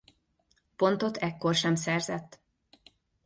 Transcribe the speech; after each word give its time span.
Pontot 0.75 1.17
ekkor 1.17 1.55
sem 1.55 1.75
szerzett. 1.75 2.39